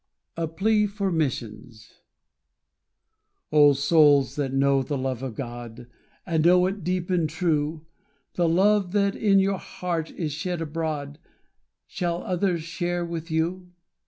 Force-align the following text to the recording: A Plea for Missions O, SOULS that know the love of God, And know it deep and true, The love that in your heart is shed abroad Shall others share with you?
A 0.35 0.47
Plea 0.47 0.87
for 0.87 1.11
Missions 1.11 2.01
O, 3.51 3.73
SOULS 3.73 4.35
that 4.35 4.51
know 4.51 4.81
the 4.81 4.97
love 4.97 5.21
of 5.21 5.35
God, 5.35 5.85
And 6.25 6.43
know 6.43 6.65
it 6.65 6.83
deep 6.83 7.11
and 7.11 7.29
true, 7.29 7.85
The 8.33 8.49
love 8.49 8.93
that 8.93 9.15
in 9.15 9.37
your 9.37 9.59
heart 9.59 10.09
is 10.09 10.31
shed 10.31 10.59
abroad 10.59 11.19
Shall 11.85 12.23
others 12.23 12.63
share 12.63 13.05
with 13.05 13.29
you? 13.29 13.73